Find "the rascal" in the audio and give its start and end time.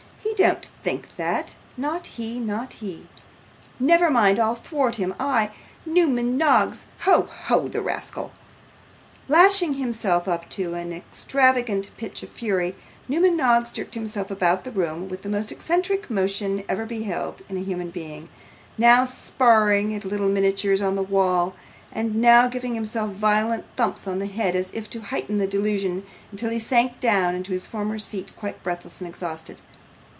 7.67-8.31